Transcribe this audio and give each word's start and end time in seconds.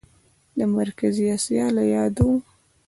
د 0.57 0.59
مرکزي 0.77 1.25
اسیا 1.35 1.65
له 1.75 1.83
یادو 1.95 2.29